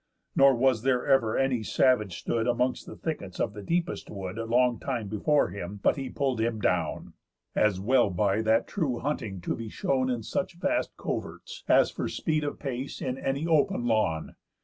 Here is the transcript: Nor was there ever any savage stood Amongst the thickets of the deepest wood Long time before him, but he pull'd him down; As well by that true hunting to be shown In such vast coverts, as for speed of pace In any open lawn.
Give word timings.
Nor 0.35 0.55
was 0.55 0.81
there 0.81 1.05
ever 1.05 1.37
any 1.37 1.61
savage 1.61 2.17
stood 2.21 2.47
Amongst 2.47 2.87
the 2.87 2.95
thickets 2.95 3.39
of 3.39 3.53
the 3.53 3.61
deepest 3.61 4.09
wood 4.09 4.35
Long 4.37 4.79
time 4.79 5.07
before 5.07 5.49
him, 5.49 5.79
but 5.83 5.95
he 5.95 6.09
pull'd 6.09 6.41
him 6.41 6.59
down; 6.59 7.13
As 7.55 7.79
well 7.79 8.09
by 8.09 8.41
that 8.41 8.65
true 8.67 8.97
hunting 8.97 9.41
to 9.41 9.55
be 9.55 9.69
shown 9.69 10.09
In 10.09 10.23
such 10.23 10.55
vast 10.55 10.97
coverts, 10.97 11.63
as 11.67 11.91
for 11.91 12.07
speed 12.07 12.43
of 12.43 12.57
pace 12.57 12.99
In 12.99 13.15
any 13.19 13.45
open 13.45 13.85
lawn. 13.85 14.33